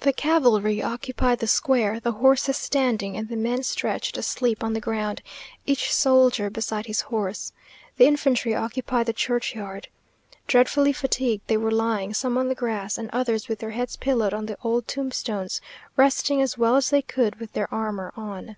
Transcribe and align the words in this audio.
The 0.00 0.14
cavalry 0.14 0.80
occupied 0.82 1.40
the 1.40 1.46
square, 1.46 2.00
the 2.00 2.12
horses 2.12 2.56
standing, 2.56 3.14
and 3.14 3.28
the 3.28 3.36
men 3.36 3.62
stretched 3.62 4.16
asleep 4.16 4.64
on 4.64 4.72
the 4.72 4.80
ground, 4.80 5.20
each 5.66 5.92
soldier 5.92 6.48
beside 6.48 6.86
his 6.86 7.02
horse. 7.02 7.52
The 7.98 8.06
infantry 8.06 8.54
occupied 8.54 9.04
the 9.04 9.12
churchyard. 9.12 9.88
Dreadfully 10.46 10.94
fatigued, 10.94 11.46
they 11.46 11.58
were 11.58 11.70
lying 11.70 12.14
some 12.14 12.38
on 12.38 12.48
the 12.48 12.54
grass, 12.54 12.96
and 12.96 13.10
others 13.12 13.48
with 13.48 13.58
their 13.58 13.72
heads 13.72 13.96
pillowed 13.98 14.32
on 14.32 14.46
the 14.46 14.56
old 14.64 14.88
tombstones, 14.88 15.60
resting 15.94 16.40
as 16.40 16.56
well 16.56 16.74
as 16.74 16.88
they 16.88 17.02
could 17.02 17.38
with 17.38 17.52
their 17.52 17.68
armour 17.70 18.14
on. 18.16 18.56